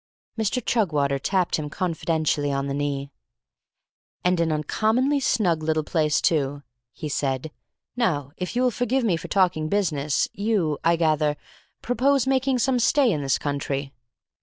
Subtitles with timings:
[0.35, 0.59] Mr.
[0.65, 3.11] Chugwater tapped him confidentially on the knee.
[4.23, 7.51] "And an uncommonly snug little place, too," he said.
[7.95, 11.37] "Now, if you will forgive me for talking business, you, I gather,
[11.83, 13.93] propose making some stay in this country."